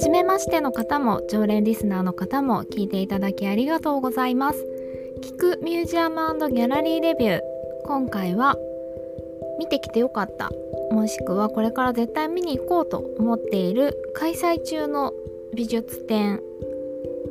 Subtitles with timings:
[0.00, 4.66] 初めましての方も常連リスナーの方も聞いていただきありがとうございます。
[5.20, 6.16] 聞くミュージアム
[6.50, 7.40] ギャラリーレビュー。
[7.84, 8.56] 今回は
[9.58, 10.48] 見てきてよかった。
[10.90, 15.12] もしくはこれから絶対見に行こうと思っている開催中の
[15.54, 16.40] 美術展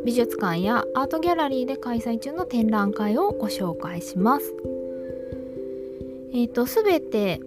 [0.06, 4.54] 美術館やアートギャラリーで開催中の展覧会をご紹介します。
[6.36, 7.42] えっ、ー、と全て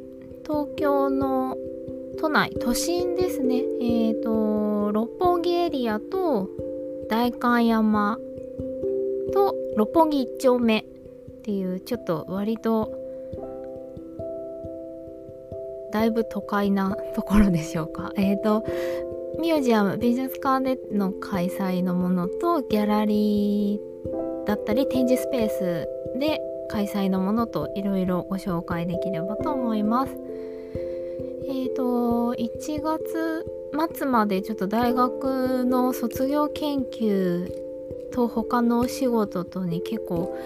[0.44, 1.56] 東京の
[2.18, 3.58] 都内都心ですね。
[3.80, 6.50] えっ、ー、と六本木エリアと
[7.08, 8.18] 代官山
[9.32, 10.84] と六本木一丁目っ
[11.42, 12.92] ていうちょっと割と
[15.92, 18.12] だいぶ都会なところでしょうか。
[18.16, 18.64] えっ、ー、と
[19.40, 25.88] ミュージアム美術館での開催のものとギャラリーだったり展示スペース
[26.18, 26.38] で
[26.68, 30.12] 開催のものといろいろご紹介できればと思います。
[31.48, 37.50] えっ、ー、と1月末までちょっと大学の卒業研究
[38.12, 40.36] と他のお仕事とに結構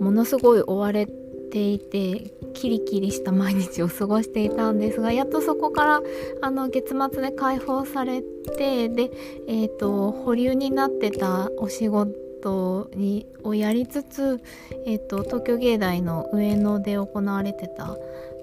[0.00, 6.02] ものすごい追われていてキリキリした毎日を過ごしていたんですがやっとそこから
[6.40, 8.22] あの月末で解放され
[8.56, 9.10] てで、
[9.48, 14.40] えーと、保留になってたお仕事にをやりつつ、
[14.86, 17.96] えーと、東京芸大の上野で行われてた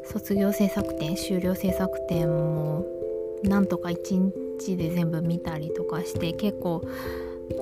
[0.05, 2.98] 卒業制作展修了制作展も
[3.43, 6.83] なんとか1日で全部見たりとかして結構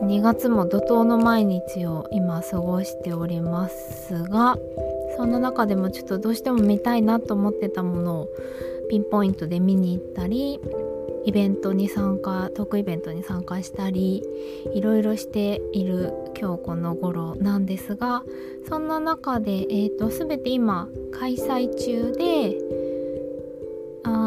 [0.02, 4.58] 2月も怒涛の毎日を今過ごしておりますが
[5.16, 8.30] そんな中でもちょっとどうしても見たいなと思ってたものを
[8.90, 10.60] ピンポイントで見に行ったり
[11.26, 14.24] イベントに参加トークイベントに参加したり
[14.74, 18.24] いろいろしている今日この頃なんですが
[18.70, 22.58] そんな中で、えーと、全て今開催中で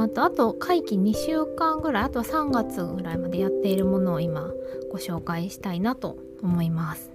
[0.02, 4.50] あとあと会期2週間ぐらいあとは3月ぐらいまでやっているものを今
[4.90, 7.10] ご紹介したいなと思います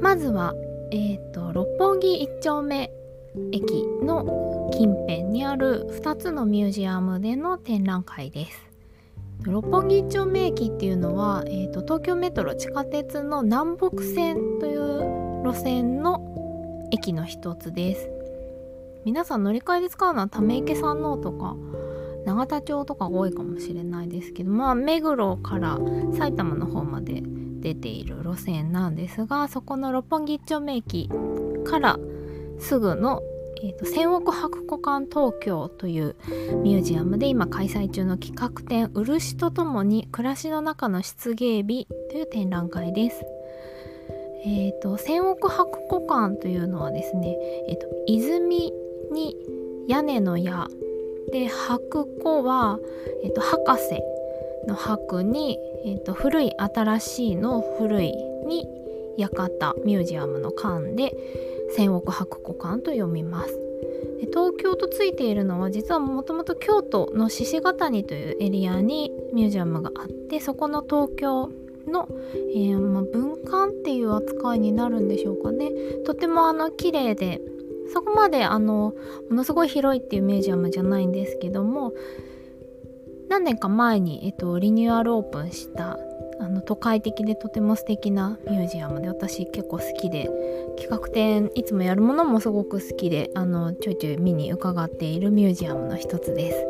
[0.00, 0.54] まずは
[0.96, 2.92] えーと、六本木一丁目
[3.50, 8.70] 駅の近辺にある2つのミュージアムでの展覧会です。
[9.42, 18.08] 六本木一丁目駅っていうのは、えーと、東京メトロ地下鉄の南北線という路線の駅の一つです。
[19.04, 21.56] 皆さん乗り換えで使うのはため池山王とか
[22.24, 25.78] 永田町とか多いかもしれないですけどまあ目黒から
[26.16, 27.22] 埼玉の方まで
[27.60, 31.10] 出ている路線なんですがそこの六本木一丁目駅
[31.66, 31.98] から
[32.58, 33.20] すぐの、
[33.62, 36.16] えーと、千億博古館東京という
[36.62, 43.24] ミュージアムで今開催中の企画展「漆とともに暮らしの中の漆芸美」という展覧会です。
[44.46, 48.74] えーと、千億博古館というのはですね、えー、と泉
[49.14, 49.36] に
[49.88, 50.68] 屋根の屋。
[51.32, 52.78] で博古は、
[53.24, 54.02] えー、と博士
[54.68, 58.12] の博に、えーと、古い新しいの古い
[58.46, 58.68] に
[59.18, 61.14] 館ミュージアムの館で
[61.74, 63.58] 千億博古館と読みます。
[64.20, 71.50] で東京とついているのは実はもともと京都の獅子ヶ谷というエリアにミュージアムがあってそこの東京
[71.86, 72.08] の、
[72.54, 75.70] えー、まあ、文館っていう扱いになるんでしょうかね。
[76.06, 77.40] とてもあの綺麗で
[77.92, 78.94] そこまであの
[79.28, 81.92] ものすごい広いっていうミュージアムじゃないんですけども
[83.28, 85.98] 何年か前に、えっと、リニューアルオープンした
[86.40, 90.28] あの都会的でとても素敵なミュージアムで私結構好きで
[90.76, 96.66] 企画展いつもやるものもすごく好きであのちょいちょい見に伺っているミュージアムの一つです。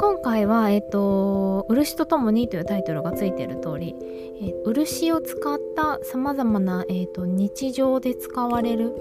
[0.00, 3.94] 今回は、えっと「漆とともに」というタイトルがついている通り、
[4.40, 8.94] え漆を使ったさまざまな、えっと、日常で使われる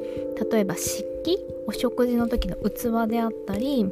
[0.51, 3.89] 例えば漆器お食事の時の器であったり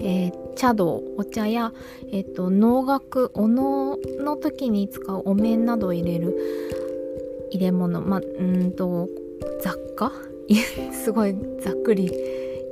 [0.00, 1.72] えー、茶道お茶や、
[2.10, 6.36] えーと、能楽お能の時に使うお面などを入れる
[7.52, 9.08] 入れ物まあうんと
[9.62, 10.12] 雑貨？
[10.92, 12.10] すごいざっくり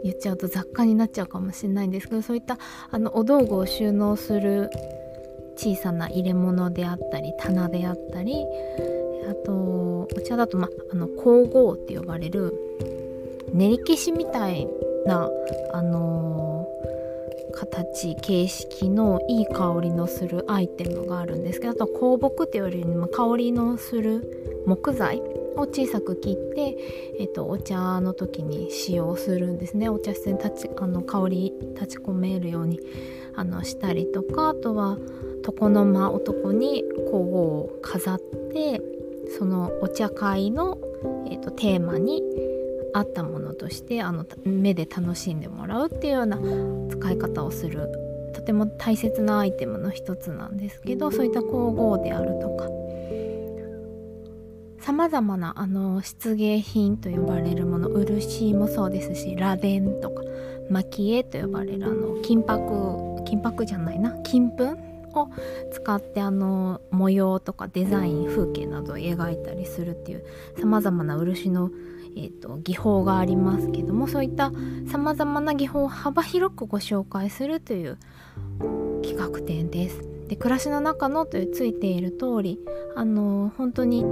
[0.02, 2.58] 言っちゃうと雑貨になっちゃうかもしれないんですけどそういった
[2.90, 4.70] あのお道具を収納する
[5.56, 8.46] 小さな入れ物であったり棚であったり
[9.28, 12.54] あとお茶だと、ま、あの香合って呼ばれる
[13.52, 14.66] 練り消しみたい
[15.06, 15.28] な
[15.72, 16.50] あのー
[17.52, 25.22] 形形式のいい香りのするアイテムがあるんですけどあとは香木っていうよりも香りのする木材
[25.56, 26.76] を小さく切って、
[27.18, 29.88] えっと、お茶の時に使用するんですね。
[29.88, 32.80] お茶室に立ちあの香り立ち込めるように
[33.34, 34.98] あのしたりとかあとは
[35.46, 38.20] 床の間男に香を飾っ
[38.52, 38.80] て
[39.38, 40.78] そのお茶会の、
[41.30, 42.22] えっと、テーマに
[42.92, 46.38] 合ったものとしてあの目で楽しんでもらうっていうような
[46.90, 47.88] 使い方をする
[48.34, 52.79] とても大切なアイテムの一つなんですけどそういった工房であるとか。
[54.80, 60.22] さまざまなあの漆芸品と呼ばれるもの漆もそうですし螺鈿とか
[60.70, 64.76] 蒔絵と呼ばれるあの金箔金箔じゃないな金粉
[65.12, 65.28] を
[65.72, 70.24] 使ってあの模様とかデザイン風景などを描いたりするっていう
[70.58, 71.70] さまざまな漆の、
[72.16, 74.52] えーと、技法がありますけどもそういった
[74.90, 77.98] さまざまな技法を幅広くご紹介するという
[79.02, 80.19] 企画展です。
[80.30, 82.60] で暮らしの中のというついている通り
[82.94, 84.02] あの本当に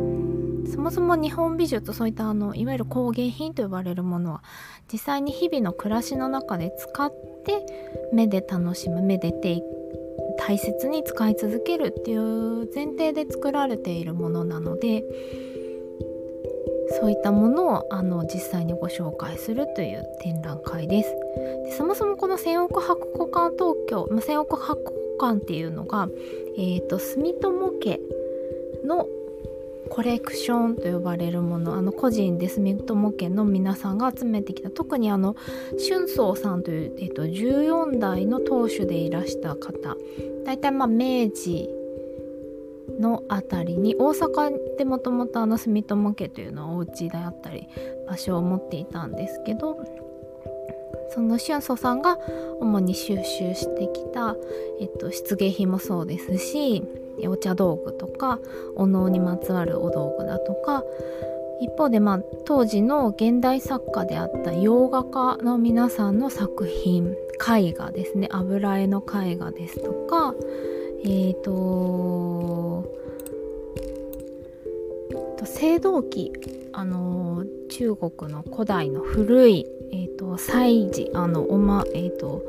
[0.68, 4.42] そもそも日本美術そういったあのいわゆる工芸品と呼ばれるものは
[4.92, 7.12] 実際に日々の暮らしの中で使っ
[7.44, 7.64] て
[8.12, 9.62] 目で楽しむ目でて
[10.40, 15.04] 大切に使い続けるっていう前提で作られているものなので
[17.00, 21.14] そういったものをあの実際にご紹介するという展覧会です。
[21.64, 26.08] でそもそもこの千億博古館東京、まあ、千億博館っていうのが、
[26.56, 28.00] えーと、住友家
[28.84, 29.06] の
[29.90, 35.34] コレクションと呼ばれるものあの個人で住友家の皆さんが集めてきた特にあの
[35.88, 39.96] 春宗さんという、えーと、14代の当主でいらした方
[40.44, 41.68] 大体まあ明治
[43.00, 47.68] の辺りに大阪でもともとあの住友家というのはお家であったり
[48.08, 49.76] 場所を持っていたんですけど
[51.10, 52.18] その春祖さんが
[52.60, 54.36] 主に収集してきた、
[54.80, 56.82] えっと、漆芸品もそうですし
[57.26, 58.38] お茶道具とか
[58.76, 60.84] お能にまつわるお道具だとか
[61.60, 70.34] 一方で、まあ、当時の現代作家であった洋画家の皆さんの作品絵画ですね油絵の絵画ですとか
[71.04, 72.98] えっ、ー、と
[75.60, 76.32] 青銅器
[76.72, 82.42] あの中国の古代の古いえ、ー、と祭事あのおまえっ、ー、と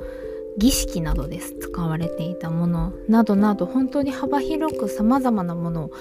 [0.57, 5.91] 儀式などです使われていたものなどなど本当に幅広くさまざまなものを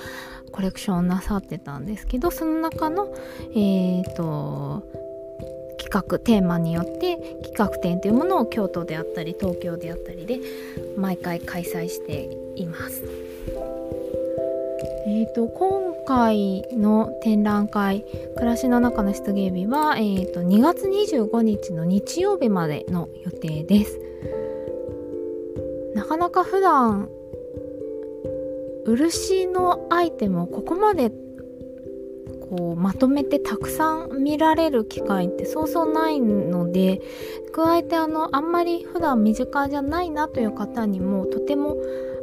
[0.50, 3.14] コレクションなさってたんですけどその中の
[3.54, 4.82] えっ、ー、と
[5.78, 10.40] 企画テーマによって企画展というものを京都であったり東京であったりで
[10.96, 13.04] 毎回開催しています。
[15.06, 24.00] えーと、今回の展覧会「暮らしの中の出芸日は」えーと、2月25日の日曜日までの予定です。
[25.94, 27.10] なかなか普段
[28.86, 31.10] 漆のアイテムをここまで
[32.48, 37.02] こうまとめてたくさん見られる機会ってそうそうないので
[37.52, 41.76] 加えてあのあんまり普段身近じゃないなという方にもとても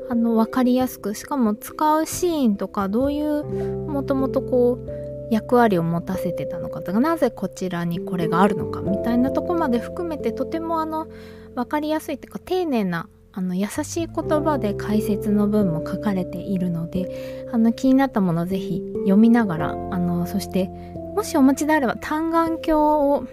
[0.09, 11.07] あの分かりやすくしかも使うシーンとかどういうもともとこう役割を持たせてたのかとかなぜこちらにこれがあるのかみたいなとこまで含めてとてもあの
[11.55, 20.69] 分かりやすいっていうか丁寧なあの優しい言葉で解説の文も書かれているのであの気になったものをぜひ読みながらあのそして
[21.15, 23.27] もしお持ちであれば単眼鏡を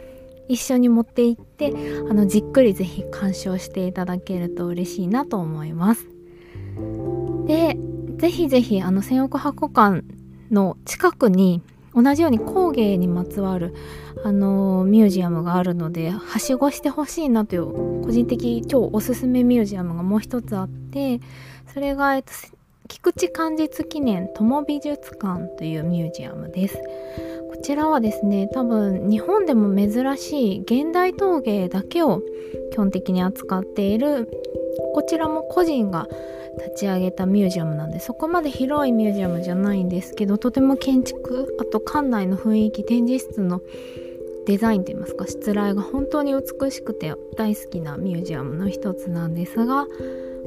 [0.49, 1.73] 一緒に持って行って
[2.11, 6.12] あのじっくりぜひ鑑賞していただけると嬉しいなと思います。
[7.47, 7.77] で
[8.19, 10.05] ぜひぜひあの千億箱館
[10.51, 11.63] の近くに
[11.95, 13.75] 同じように工芸にまつわる
[14.25, 21.21] あのミュージアムがあるのではしごしてほしいなという個人的超おすすめミュージアムがもう一つあって
[21.73, 22.33] それが、えっと、
[22.89, 26.79] 菊池寛実記念友美術館というミュージアムです。
[27.49, 32.23] こちらはですね多分日本でも珍しい現代陶芸だけを
[32.73, 34.29] 基本的に扱っている
[34.95, 36.09] こちらも個人が
[36.59, 43.63] 立ち上げたミュージアムなんでそこまで広いミュージアムじゃないんですけどとても建築あと館内の雰囲気展示室の
[44.47, 49.87] デザインといいますかしつらいが本当に美しくて大好きなミュージアムの一つなんですが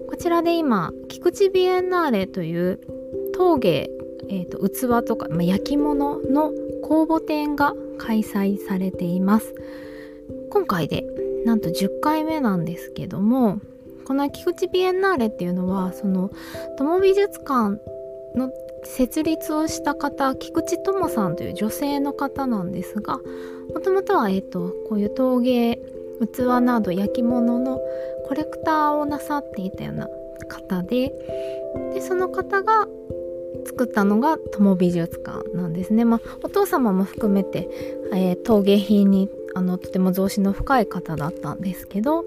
[0.07, 2.79] こちらで今菊池ビエンナーレという
[3.33, 3.89] 陶芸、
[4.29, 6.51] えーと、器とか、まあ、焼き物の
[6.83, 9.53] 公募展が開催されています。
[10.49, 11.05] 今回で
[11.45, 13.59] なんと10回目なんですけども
[14.05, 16.29] この菊池ビエンナーレっていうのはその
[16.77, 17.79] 友美術館
[18.35, 18.51] の
[18.83, 23.19] 設立をした方菊池友さんという女性の方なんですが
[23.73, 25.79] もともとは、えーと、こういう陶芸
[26.33, 27.79] 器など焼き物の
[28.27, 30.07] コレクターをなさっていたような
[30.47, 31.11] 方で
[31.93, 32.87] でその方が
[33.65, 37.67] 作ったのが友美術館なんですね、まあ、お父様も含めて、
[38.13, 42.25] えー、陶芸品にあのとても造詣の深い方だったんですけど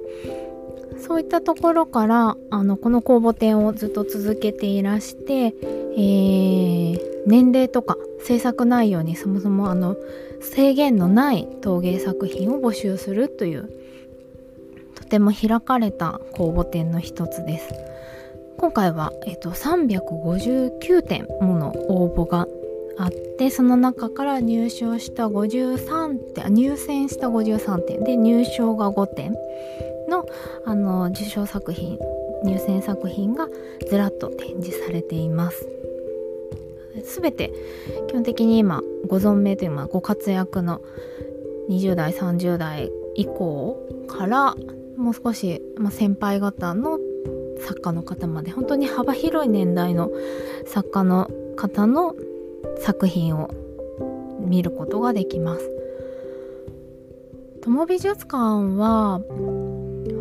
[1.01, 9.97] そういったところからあのこの公募展をずっと続けていらして、えー、年齢とか制作内容にそもそもあの
[10.41, 13.71] 制限のない陶芸作品を募集するという
[14.95, 17.75] とても開かれた公募展の一つです。
[18.59, 22.49] 今回は、えっと、359点もの応募が
[22.99, 29.37] あってその中から入賞した53点入選した53点で入賞が5点。
[30.09, 30.27] の
[30.65, 31.99] あの受賞作品
[32.45, 33.49] 入選作品が
[33.89, 35.69] ずらっと展示されています
[37.21, 37.53] 全て
[38.09, 40.81] 基本的に今ご存命というご活躍の
[41.69, 44.55] 20代30代以降から
[44.97, 46.99] もう少し、ま、先輩方の
[47.61, 50.11] 作家の方まで本当に幅広い年代の
[50.67, 52.15] 作家の方の
[52.81, 53.51] 作品を
[54.41, 55.71] 見ることができます。
[57.61, 59.21] 友美術館は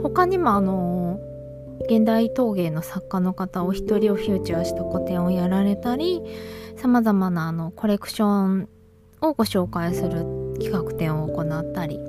[0.04, 1.20] 他にもあの
[1.90, 6.22] 現代陶芸の作家の方お一人をフューチャーした個展をやられたり
[6.76, 8.70] さまざまなあのコレクション
[9.22, 10.26] をご紹介する
[10.60, 12.00] 企画展を行ったり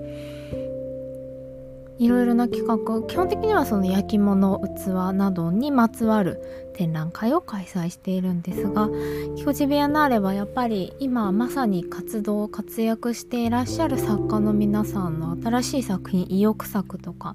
[1.98, 8.88] いろいろな企画基本的にはその焼き物器などにまつわる展覧会を開催しているんですが
[9.36, 17.34] キコジビアナーレはやっぱり今まさに活動活躍していらっしゃる作家の皆さんの新しい作品意欲作とか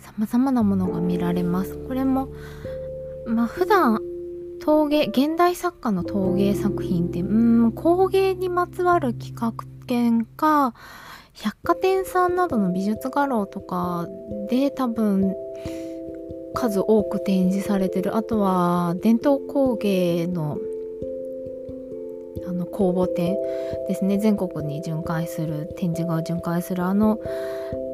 [0.00, 1.76] さまざまなものが見られます。
[1.88, 2.28] これも
[3.26, 4.00] まあ普段
[4.60, 9.52] 陶芸現代作家の陶芸作品ってうん工芸にまつわる企画
[9.86, 10.74] 展か
[11.42, 14.08] 百貨店さんなどの美術画廊とか
[14.48, 15.34] で多分
[16.54, 18.16] 数多く展示されてる。
[18.16, 20.58] あとは伝統工芸の
[22.48, 23.36] あの公募展
[23.88, 24.18] ですね。
[24.18, 27.18] 全国に巡回する展示が巡回するあの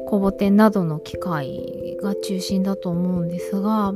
[0.07, 3.93] 公募展などの機会が中心だと思うんですが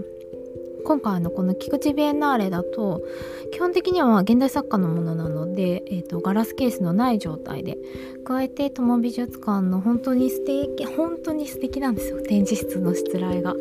[0.87, 3.03] 今回のこの菊池ビエンナーレだと
[3.51, 7.77] 基本的には現代作家のものなので、えーと、ガラスケースのない状態で
[8.23, 12.21] 加えて友美術館の本当に素敵本当に素敵なんですよ。
[12.21, 13.53] 展示室のしつらいが。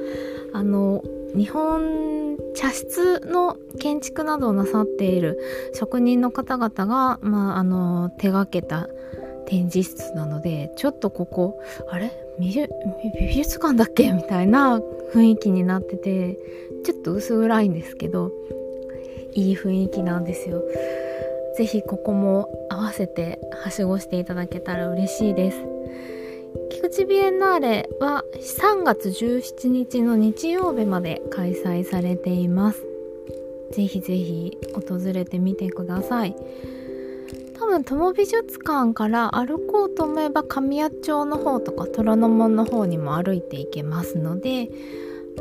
[0.52, 1.02] あの
[1.35, 5.40] 日本茶室の建築などをなさっている
[5.75, 8.88] 職人の方々が、まあ、あの手がけた
[9.47, 12.12] 展示室なのでちょっとここあれ？
[12.38, 14.12] 美術館だっけ？
[14.12, 14.78] みたいな
[15.12, 16.38] 雰囲気になってて。
[16.87, 18.31] ちょっと薄暗いんですけど
[19.35, 20.62] いい雰囲気なんですよ。
[21.57, 25.59] 是非ここも合わせてはしごしていただけたら嬉しいです。
[26.71, 32.87] 菊池ビエンナーレは3月17日の日曜日まで開催されています。
[33.73, 36.37] ぜひぜひ訪れてみてください。
[37.59, 44.71] 多分友美術館から歩こうと思えば神谷町の方とか虎ノ門の方にも歩いていけますので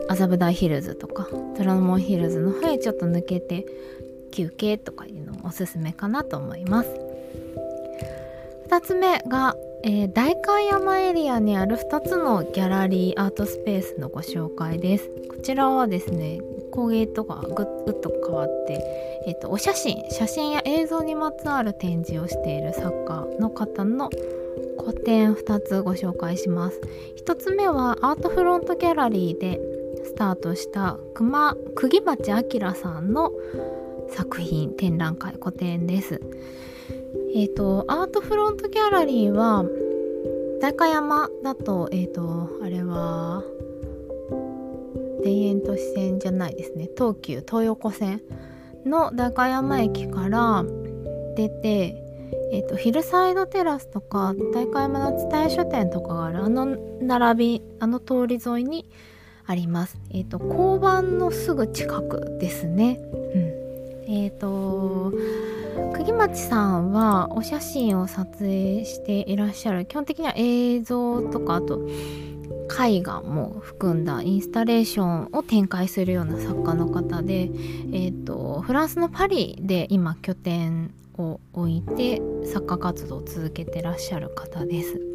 [0.09, 3.65] 麻布台ヒルズとか虎ノ門ヒルズの方へちょっと抜けて
[4.31, 6.89] 休憩とかいうのもおすすめかなと思います。
[8.69, 15.09] 2つ目が、えー、代官山エリアにある2つのギャラリーアートスペースのご紹介です。
[15.29, 16.39] こちらはですね
[16.71, 17.65] 工芸とかぐっ
[18.01, 18.73] と変わって、
[19.27, 24.09] えーと、お写真写真や映像にまつわる展示をしている作家の方の
[24.77, 26.81] 個展2つご紹介します。
[27.25, 29.59] 1つ目はアートフロントギャラリーで
[30.05, 33.31] スタートした熊釘町明さんの
[34.09, 36.21] 作品展覧会個展です。
[37.35, 39.65] えっ、ー、とアートフロントギャラリーは
[40.61, 43.43] 代官山だとえっ、ー、とあれは
[45.23, 46.89] 田園都市線じゃないですね。
[46.95, 48.21] 東急東横線
[48.85, 50.63] の代官山駅から
[51.35, 51.95] 出て、
[52.51, 56.65] えーと、ヒルサイドテラスとか代官山の蔦屋書店とかがあるあの
[57.01, 58.89] 並びあの通り沿いに
[59.47, 59.97] あります。
[60.11, 62.99] えっ、ー、と交番のすぐ近くですね。
[64.05, 65.13] うん、えっ、ー、と
[65.93, 71.87] 釘町さんはお写真を撮影していらっしゃる基本的には映像とかあと
[72.67, 85.14] 絵画も含んだインスタレーションを展開するような作家の方で、えーと、フランスのパリで今拠点を置いて作家活動を続けてらっしゃる方です。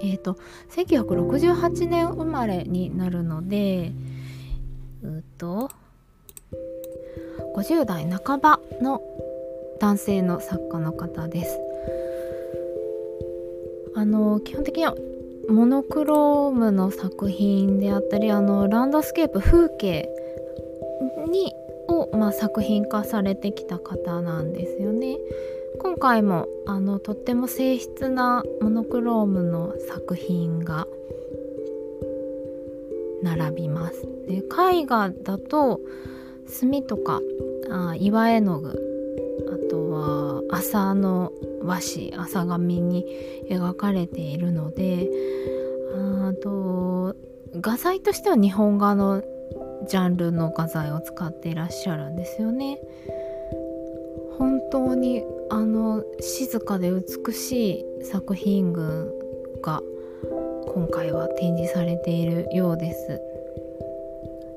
[0.00, 0.36] えっ、ー、と
[0.70, 3.92] 1968年生まれになるので
[5.02, 5.70] うと
[7.54, 9.02] 50代半ばの
[9.80, 11.58] 男性の作家の方です。
[13.96, 14.94] あの基本的には
[15.48, 20.08] モノクロームの作品であったりあのランドスケープ風景
[21.28, 21.52] に
[21.88, 25.16] を、まあ、作品化されてきた方なんですよね。
[25.78, 30.86] 今回もあのとっても静筆なモノクロームの作品が
[33.22, 34.08] 並びます。
[34.26, 35.80] で絵画だと
[36.46, 37.20] 墨とか
[37.70, 38.78] あ岩絵の具
[39.52, 43.06] あとは麻の和紙朝紙に
[43.48, 45.08] 描かれているので
[45.94, 47.14] あと
[47.60, 49.22] 画材としては日本画の
[49.86, 52.78] ジャンルの画材を使っていらっしゃるんですよね。
[54.38, 59.12] 本当にあの静かで美しい作品群
[59.62, 59.80] が
[60.72, 63.20] 今回は展示されているようです。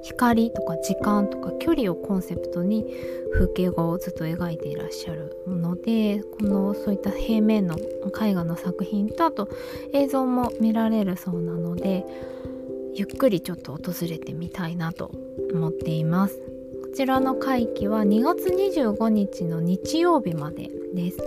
[0.04, 2.86] 光とか時間とか距離をコンセプトに
[3.34, 9.48] 風景画をずっと描いていらっしゃるものでこのそういった平面の絵画の作品とあと
[9.94, 12.06] 映像も見られるそうなので
[12.96, 15.12] ゆっくりちょっと訪れてみたいなと
[15.54, 21.18] 思っていますこちらの会期は2月25日の日曜日までです。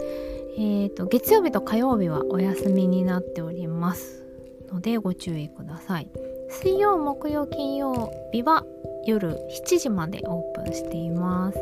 [0.58, 4.24] えーと月曜日と火曜日はお休みになっております
[4.72, 6.08] のでご注意ください。
[6.48, 8.64] 水曜木曜金曜日は
[9.04, 11.58] 夜7時までオープンしています。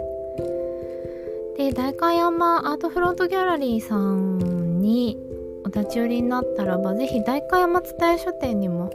[1.57, 5.17] で代官山アートフロントギャラリーさんに
[5.65, 8.91] お立ち寄りになったらば是非代官山蔦屋書店にも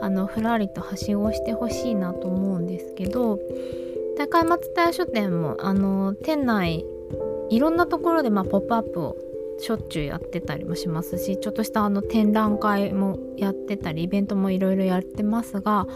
[0.00, 3.38] あのふらりとはしごしてほしいなと思うんですけど
[4.16, 6.84] 代官山蔦屋書店もあの店内
[7.54, 9.16] いろんなところで、まあ、ポップアップを
[9.60, 15.86] しょっちゅうやってたりもしますしちょっとしたあの展覧会もやってたりイベントもいろいろやってますが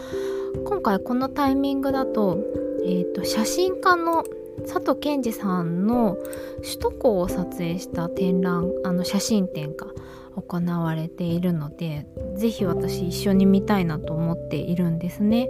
[0.65, 2.39] 今回このタイミングだと,、
[2.85, 4.23] えーと、写真家の
[4.61, 6.17] 佐藤健二さんの
[6.61, 9.87] 首都高を撮影した展覧あの写真展が
[10.35, 15.49] 行われているのでぜひ私一緒に見たいなと思っているんですね。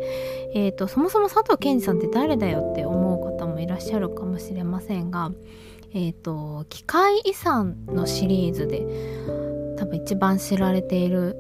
[0.56, 5.32] えーとそもそも佐藤健二さんって誰だよって思う方もいらっしゃるかもしれませんが
[5.94, 8.86] えっ、ー、と機械遺産のシリーズで
[9.78, 11.36] 多分一番知られている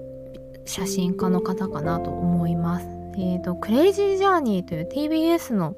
[0.65, 2.87] 写真家の方かなと思います。
[3.17, 5.75] えっ、ー、とクレイジージャーニーという TBS の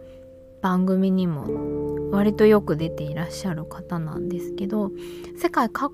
[0.61, 4.91] 番組にも割とよく出ていらっしゃる方なんですけど
[5.37, 5.93] 世界各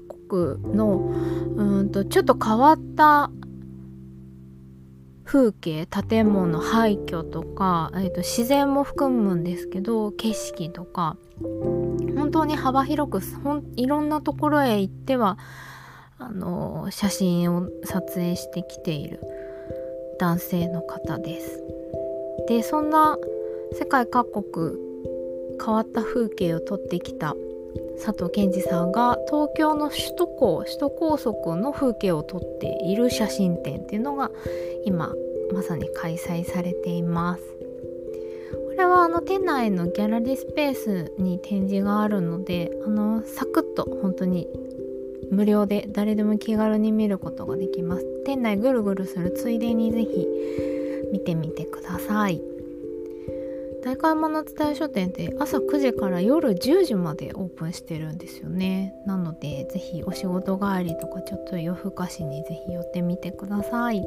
[0.57, 1.13] 国の
[1.55, 3.31] うんとちょっと変わった
[5.23, 11.17] 風景建物廃墟とか、えーと自然も含むんですけど景色とか
[12.15, 15.37] 本当に幅広くほんいろんなところへ行っては
[16.19, 19.21] あの写真を撮影してきている
[20.19, 21.63] 男性の方です。
[22.47, 23.17] でそんな
[23.73, 24.77] 世界各国
[25.63, 27.35] 変わった風景を撮ってきた
[28.03, 34.31] 佐藤健二さんが東京の首都高首都高速の風景を撮っている写真展っていうのが
[34.85, 35.13] 今
[35.53, 37.56] まさに開催されています。
[38.77, 44.47] れはあの店内のギャラリースペースに展示があるのであのサクッと本当に
[45.31, 48.05] 無料で誰でも気軽に見ることができます。
[48.25, 50.27] 店内ぐるぐるするついでにぜひ
[51.11, 52.41] 見てみてください。
[53.83, 58.93] 大会物伝え書店って朝9時から夜10時までオープンしてるんですよね。
[59.05, 64.05] なのでぜひお仕事帰りとかちょっと夜更かしにぜひ寄ってみてください。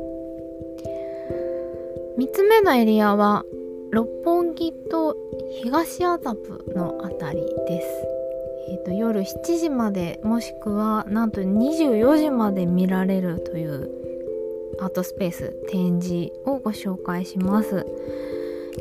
[2.18, 3.44] 3つ目のエリアは
[3.90, 5.16] 六本木と
[5.62, 7.86] 東麻布の辺りです。
[8.70, 13.90] えーと、夜7時までもしくはなんと24時まで見られるという
[14.80, 17.86] アートスペース展示をご紹介します。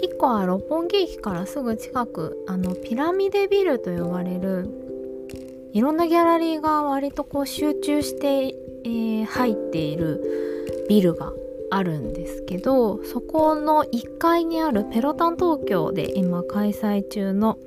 [0.03, 4.69] 1個は六本木駅からすぐ近くあのピラミデビルと呼ばれる
[5.73, 11.31] いろんなギャラリーが割とこう集中して、えー、入っているビルが
[11.71, 17.57] あるんですけどそこの1階にあるペロタン東京で今開催中の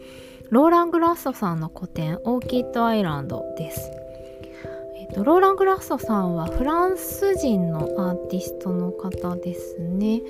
[0.51, 3.91] ローラン・グラッソさんの個展オーキッドアイランドです。
[4.99, 10.21] えーと、ローラン・グラッソさんはフランス人のアーティストの方ですね。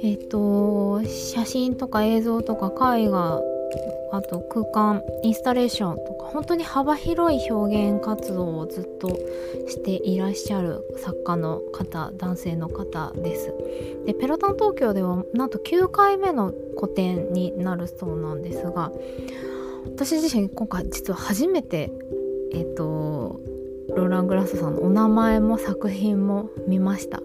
[0.00, 3.42] えっ、ー、と写真とか映像とか絵画
[4.12, 9.08] あと空間インスタレーションとか本当に幅広い表現活動をずっと
[9.68, 13.52] していらっしゃる作家の方男性の方です。
[14.06, 18.92] でペロタン東京ではなんと9回目の個展になるそうなんですが
[19.86, 21.90] 私自身今回実は初めて
[22.52, 23.40] えっ、と
[23.96, 27.20] ローラン・グラスさんのお名前も作品も見ました。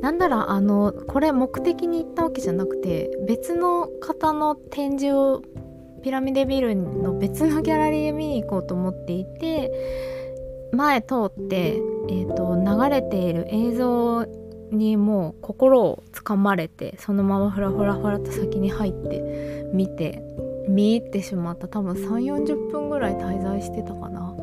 [0.00, 5.42] なんならあのこれ目的に行ったわけじゃなくて別の方の展示を
[6.02, 9.70] ピラミデビルの別のギャラリーで見に行こうと思っていて
[10.72, 11.76] 前通って、
[12.08, 14.24] えーと、流れている映像
[14.70, 20.22] にもう心をつかまれてそのままふらふらふらと先に入って見て
[20.68, 21.68] 見入ってしまった。
[21.68, 24.34] 多分3 4 0分ぐらい滞在してたかな。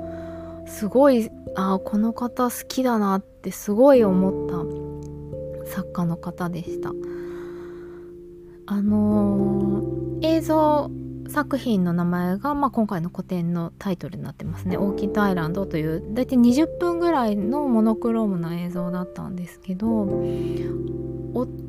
[0.67, 5.69] すごいあこの方好きだなってすごい思った。
[5.71, 6.89] 作家の方でした。
[8.65, 10.91] あのー、映像
[11.29, 20.23] 作品の名前が、まあ、今回の個展のタイトルになってますね「オーキッドアイランド」という大体20分ぐらいのモノクロームな映像だったんですけど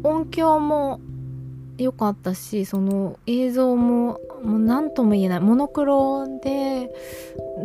[0.02, 1.00] 音響も
[1.78, 6.90] 良かったしその映像ももう何とも言えないモノクロで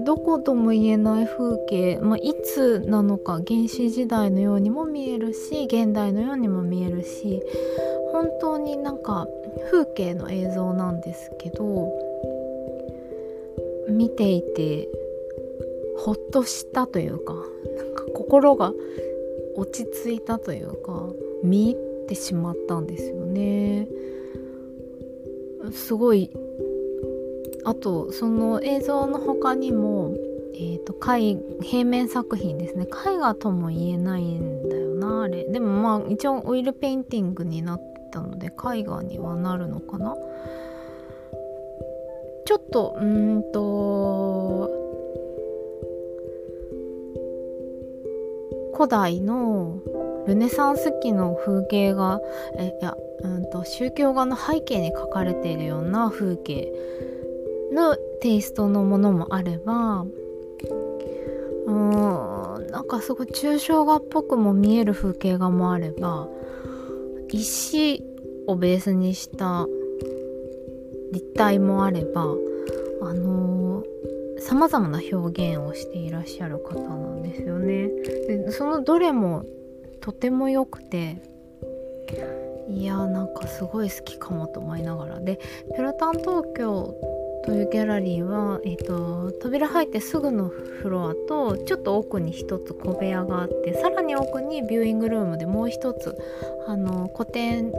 [0.05, 7.41] どことも言えない風景、まあ、いつなのか原始時代のようにも見えるし現代のようにも見えるし
[8.11, 9.27] 本当になんか
[9.71, 11.91] 風景の映像なんですけど
[13.89, 14.89] 見ていて
[15.97, 18.73] ほっとしたというかなんか心が
[19.55, 21.09] 落ち着いたというか
[21.43, 23.87] 見入ってしまったんですよね。
[25.71, 26.31] すごい
[27.63, 30.13] あとその映像の他にも、
[30.53, 40.15] えーと、絵平面作品ですね絵画とも言えないんだよなあれでもまあ一応オイルペインティングになったので絵画にはなるのかな？
[42.45, 44.71] ちょっとうんと
[48.73, 49.79] 古代の
[50.27, 52.21] ルネサンス期の風景が
[52.57, 56.71] えいやうんと宗教画の背景に描かれているような風景
[57.73, 60.05] のテイストのものもあれば
[61.67, 66.27] うんなんかすごい抽象画っぽくも見える風景画もあれば
[67.35, 68.01] 石
[68.47, 69.67] をベースにした
[71.11, 72.23] 立体もあれば
[73.01, 73.83] あの
[74.39, 77.89] さまざまな表現をしていらっしゃる方なんですよね。
[78.27, 79.43] でそのどれも
[80.01, 81.21] とても良くて
[82.69, 85.39] いやーなんかすごい好きかもと思いながらで
[85.75, 86.95] ペラタン東京
[87.45, 96.15] というギャラリーは、えーと、扉入ってすぐのフロアとちょっと奥に一つ小部屋があってさらに奥にビューイングルームでもう一つ
[96.67, 97.71] あの古典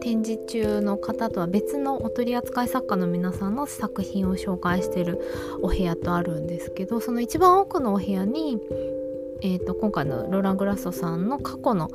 [0.00, 5.20] 展示中の方とは別のお取り扱い作家の皆さんの作品を紹介してる
[5.62, 8.58] お部屋とあるんですけどその一番奥のお部屋に、
[9.42, 11.90] えーと今回のローラン・グラッソさんの過去の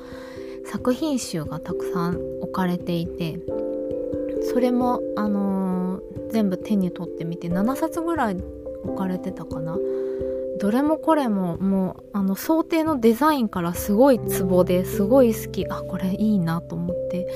[0.65, 3.39] 作品集がたくさん置かれていて
[4.51, 5.68] それもあのー
[6.31, 8.37] 全部手に取ってみて7冊ぐらい
[8.83, 9.77] 置かれてたかな。
[10.59, 15.65] どれもこれももうあの想定のデザインからすごいツボですごい好き。
[15.67, 17.27] あこれいいなと思って。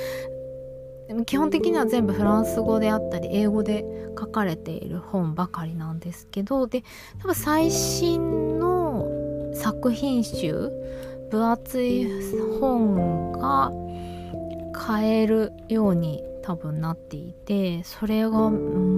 [1.08, 3.86] でも基本的には全部フランス語であったり英語で
[4.18, 6.84] 書かれている本ばかりなんですけどで
[7.20, 9.08] 多分最新の
[9.54, 10.72] 作品集
[11.30, 12.08] 分厚い
[12.60, 13.72] 本が
[14.74, 18.50] 買えるように多分なっていてそれがも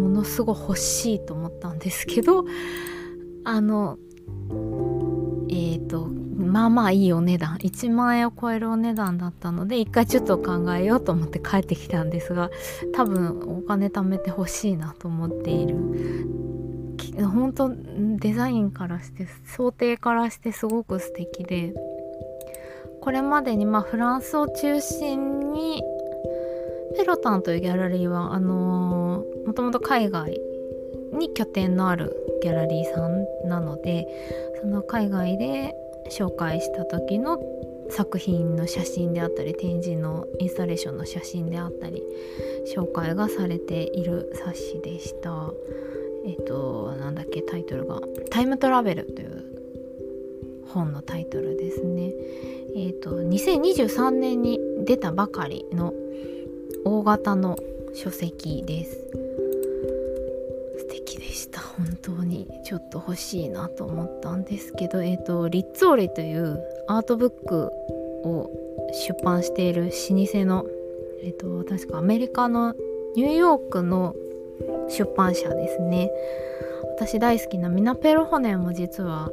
[0.10, 2.44] のすごい欲しいと思ったんですけど
[3.46, 3.98] あの
[5.50, 12.50] えっ、ー、とまあまあいいお値段1万円を超えるお値段だったので一回ちょっと考えようと思って帰ってきたんですが
[12.94, 15.76] 多分お金貯めてほしいなと思っている。
[17.24, 17.72] 本当
[18.18, 21.74] デザインからして想定からしてすごく素敵で
[23.02, 25.82] これまでにまあフランスを中心に
[26.98, 30.40] ペロタンというギャラリーはあのー、もともと海外
[31.14, 34.08] に拠点のあるギャラリーさんなので
[34.62, 35.76] その海外で
[36.12, 37.40] 紹介した時の
[37.90, 42.04] 作品の写真であったり展示のインスタレーションの写真であったり
[42.74, 45.52] 紹介がされている冊子でした。
[46.26, 49.46] えっ、となんだっけタイトルが「タイムトラベル」という
[50.70, 52.14] 本のタイトルですね。
[52.76, 55.94] えっ、と2023年に出たばかりの
[56.86, 57.58] 大型の
[57.96, 58.92] 書籍です。
[60.78, 61.60] 素敵でした。
[61.60, 67.72] 本当にちょっと欲しいなと思ったんですけどえっ、ー、とリッツォーレというアートブック
[68.24, 68.50] を
[68.94, 70.66] 出版している老舗の
[71.24, 72.76] えっ、ー、と確かアメリカの
[73.16, 74.16] ニューヨークの
[74.88, 76.12] 出版社ですね。
[76.98, 79.32] 私大好きなミナペルホネンも実は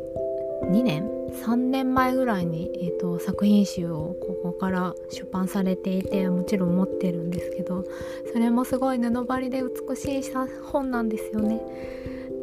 [0.71, 1.09] 2年
[1.45, 7.85] ？3年前ぐらいに、えーと、作品集をここから出版されていてもちろん持ってるんですけど
[8.33, 10.23] それもすごい布張りで美しい
[10.63, 11.61] 本なんですよね。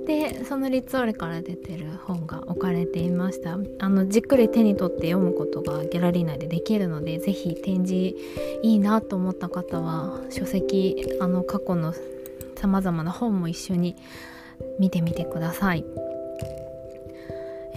[0.09, 8.15] でそのリッツォーレから出てる本が置かれていましたあのじっくり手に取って読むことがギャラリー内でできるので是非展示
[8.63, 11.93] いいなと思った方は書籍あの過去の
[12.55, 13.95] さまざまな本も一緒に
[14.79, 16.08] 見てみてください。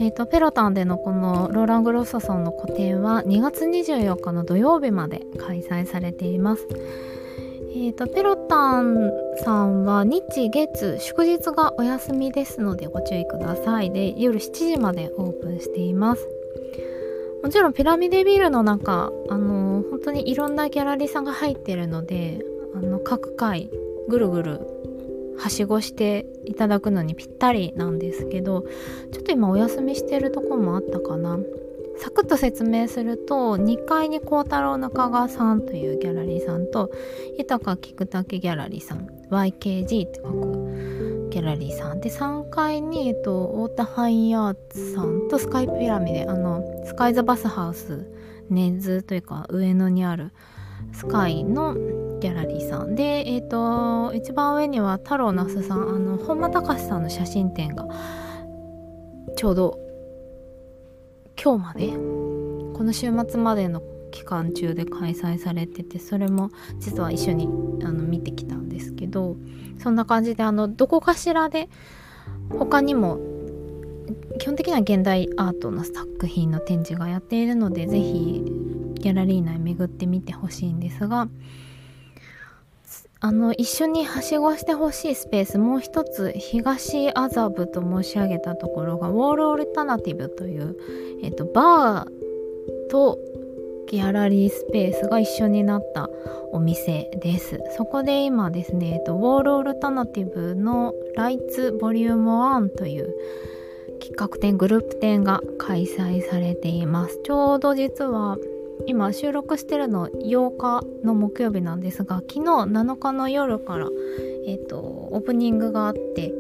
[0.03, 6.67] えーと、ペロタンでのこのローラン・グロッソソンの個展は2月24日の土曜日まで開催されています。
[7.75, 9.13] えーと、ペロタン
[9.45, 16.29] さんは日月祝日がお休みですのでご注意くださいで夜7時までオープンしています
[17.43, 22.41] もちろんピラミデビルの中あのー、本当にいろんなギャラリーさんが入ってるので
[22.75, 23.71] あの各回
[24.07, 24.61] ぐるぐる
[25.39, 28.65] はしごしていただくのにぴったりなんですけど
[29.13, 31.39] ちょっと今お休みしてるとこもあったかな。
[31.99, 36.91] サクッと説明すると2階に孝太郎中川さんというギャラリーさんと
[37.39, 42.01] 豊菊竹ギャラリーさん YKG って書くギャラリーさん。
[42.01, 48.11] で3階に、えっと、太田ファインアーツさんとスカイピラミであのスカイザバスハウス
[48.51, 50.33] 根津というか上野にある
[50.93, 51.77] スカイの
[52.23, 52.95] ギャラリーさん。
[52.95, 55.89] で、えっ、と一番上には太郎那須さん。
[55.89, 57.89] あの本間隆さんの写真展が
[59.37, 59.79] ちょうど
[61.43, 61.89] 今日まで
[62.77, 63.83] この週末までの
[64.13, 67.49] 期間中で開催されててそれも実は一緒に
[67.83, 69.37] あの見てきたんですけど
[69.83, 71.69] そんな感じであのどこかしらで
[72.51, 73.19] 他にも
[74.39, 78.45] 基本的には現代アートの作品の展示がやっているので是非
[78.95, 81.29] ギャラリー内巡ってみてほしいんですが
[83.25, 90.77] あの一緒にはしごしてほしいスペースもう一つ東麻布と申し上げたところがウォールオルタナティブという、
[91.23, 93.21] えっと、バーと
[93.87, 96.11] ギャラリースペースが一緒になった
[96.51, 97.61] お店です。
[97.77, 103.15] そこで今ですね、えっと、ウォールオルタナティブのライツボリューム1という
[104.01, 107.21] 企画展グループ展が開催されています。
[107.23, 108.37] ちょうど実は
[108.87, 113.89] 今収録してるの8日の木曜日なんですが昨日7日の夜から、
[114.47, 116.33] えーと、オープニングがあって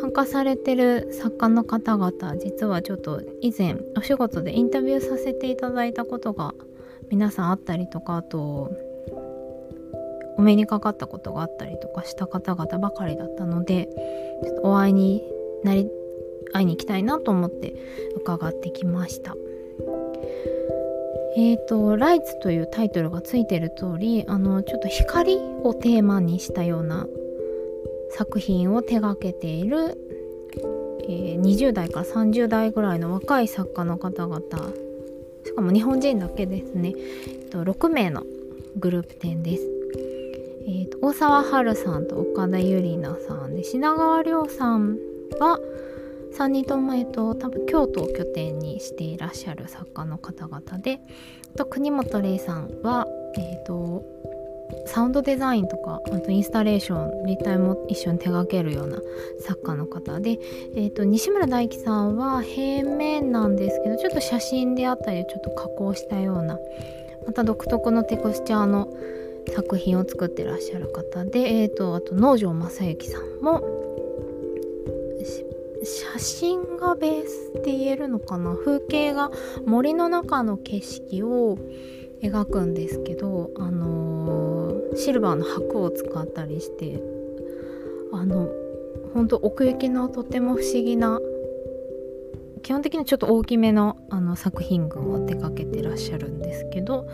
[0.00, 6.54] 参加されてる作家の方々実はちょっと以前お仕事でインタビューさせていただいたことが
[7.10, 8.70] 皆さんあったりとかあと
[10.36, 13.88] お目にかかったことがあったりとかした方々ばかりだったので
[14.44, 15.22] ちょっとお会いに
[15.64, 15.90] なり
[16.52, 17.74] 会いに行きたいなと思って
[18.16, 19.36] 伺ってきました。
[21.36, 27.06] えーと「ライツ」というタイトルがついてる通りあのちょっと光をテーマにしたような
[28.10, 29.96] 作品を手がけている、
[31.04, 34.40] えー、20代から30代ぐらいの若い作家の方々
[35.44, 38.24] しかも日本人だけですね、えー、と6名の
[38.76, 39.64] グループ展です。
[40.66, 44.98] えーと、大沢春さんと岡田ゆりなさんで品川亮さん
[45.40, 45.58] は
[46.36, 51.00] 3人とも、えっと、多分京都を拠点にしていらっしゃる作家の方々で
[51.56, 54.04] と国本玲さんは、えっと、
[54.86, 58.98] サウンドデザインとかあとインスタレーション立体も一緒に手掛けるような
[59.40, 60.38] 作家の方で、
[60.74, 66.58] えーと、西村大樹さんは平面なんですけどちょっと写真であったりちょっと加工したような
[67.26, 68.88] また独特のテクスチャーの
[69.54, 73.80] 作品を作ってらっしゃる方で、えーとあと農場正幸さんも
[75.82, 78.54] 写真がベースって言えるのかな？
[78.54, 79.30] 風景が
[79.66, 81.58] 森の中の景色を
[82.22, 87.02] 描くんですけどあのー、シルバーの箔を使ったりして
[88.12, 88.48] あの
[89.14, 91.18] 本当奥行きのとても不思議な
[92.62, 97.08] 基本的にちょっと大きめのあの作品群を手掛けてらっしゃるんですけど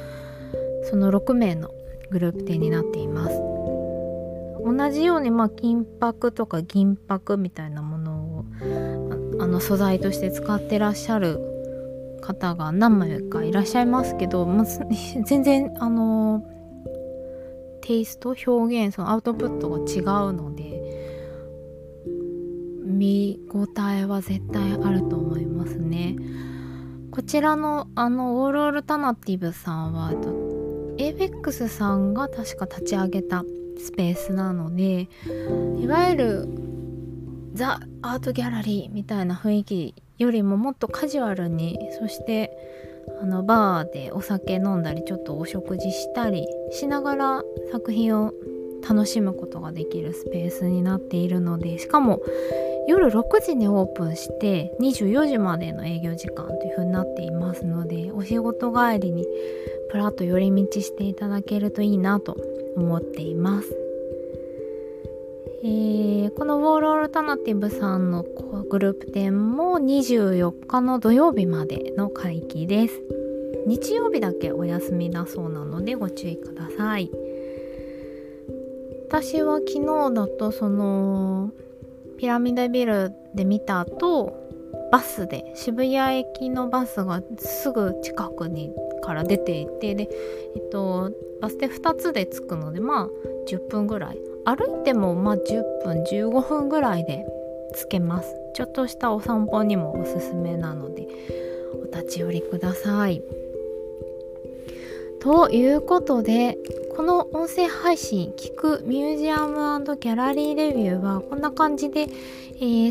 [0.90, 1.70] その6名の
[2.10, 3.40] グループ展になっています。
[4.66, 8.15] 同じようにまあ金箔とか銀箔みたいなもの
[9.38, 11.40] あの素材として使ってらっしゃる
[12.22, 14.64] 方が何枚かいらっしゃいますけど、まあ、
[15.24, 16.44] 全然あの
[17.82, 20.66] テイスト表現そのアウトプットが違うので
[22.84, 26.16] 見応えは絶対あると思いますね。
[27.10, 30.12] こちらのあのオールオルタナティブさんは
[30.98, 33.44] ABEX さんが確か立ち上げた
[33.78, 35.08] スペースなので
[35.78, 36.48] いわゆる
[37.56, 42.50] ザ・アートギャラリーみたいな雰囲気よりももっとカジュアルにそして
[43.22, 47.42] あのバーでお酒飲んだりちょっとお食事したりしながら
[47.72, 48.34] 作品を
[48.86, 52.20] 楽しむことができるスペースになっているのでしかも
[52.88, 59.26] 夜6時にオープンして24時までの営業時間という風になっていますのでお仕事帰りに
[59.90, 62.36] プラッと寄り道していただけるといいなと
[62.76, 63.85] 思っています。
[65.68, 68.22] えー、このウォールオルタナティブさんの
[68.70, 73.02] グループ展も24日の土曜日までの会期です。
[73.66, 77.10] 日曜日だけお休みだそうなのでご注意ください。
[79.08, 81.50] 私は昨日だとその
[82.16, 84.36] ピラミッドビルで見た後
[84.92, 90.08] バスで渋谷駅のバスがすぐ近くにから出ていてで、
[90.54, 93.08] えっと、バス停2つで着くのでまあ
[93.48, 97.26] 10分ぐらい歩いてもまあ10分15分ぐらいで
[97.74, 98.34] 着けます。
[98.54, 101.06] ちょっとしたお散歩にもおすすめなので
[101.82, 103.22] お立ち寄りください。
[105.20, 106.56] ということで
[106.96, 112.06] この音声配信聞くミュージアムギャラリーレビューはこんな感じで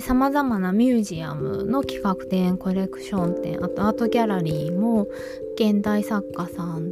[0.02, 5.08] さまざまなミュージアムの企画展コレクション展あとアートギャラリーも
[5.56, 6.92] 現代作家さん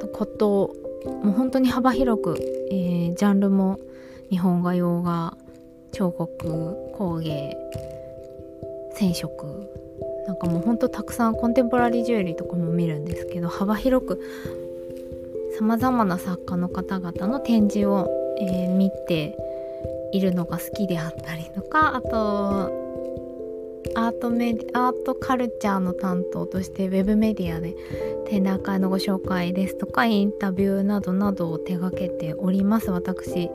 [0.00, 2.36] とこともう本当に幅広く、
[2.70, 3.80] えー、ジャンルも
[4.34, 5.36] 日本画洋画
[5.92, 7.56] 彫刻工芸
[8.98, 9.70] 染色
[10.26, 14.20] なんかもうほんとたくさんコンテンポラリージュエリーとかも見るんですけど幅広く
[15.56, 19.38] さまざまな作家の方々の展示を、えー、見て
[20.10, 22.72] いるのが好きであったりとかあと
[23.94, 27.76] アートメディアートカルチャーの担当としてウェブメディアで
[28.26, 32.90] 展覧会のご紹介ですとかインタビューなどなどを手掛けております。
[32.90, 33.48] 私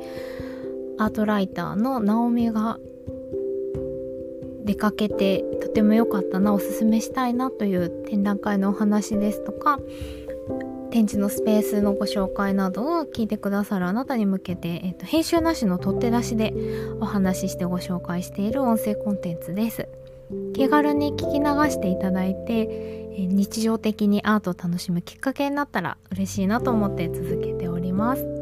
[0.99, 2.77] アートライターのナオミが
[4.65, 9.79] 出かけてとても良かったなおすすめしたいなという展覧会のお話ですとか
[10.91, 16.53] 展示のスペースのご紹介などを聞いてくださるあなたに向けて、えっと、編集なしの取って出しで
[16.99, 19.87] お話ししてご紹介している音声コンテンツです。
[20.53, 28.38] 気軽に聞き流していただいて日常的にアートを楽しむきっかけになったら嬉しいなと思って続けております。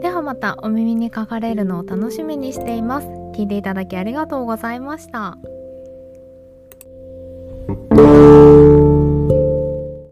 [0.00, 3.08] ではまたお耳にかかれるのを楽しみにしています。
[3.34, 5.36] 聞いていただきありがとうございました。